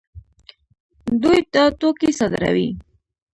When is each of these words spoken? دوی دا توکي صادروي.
دوی 1.21 1.39
دا 1.53 1.63
توکي 1.79 2.09
صادروي. 2.19 2.69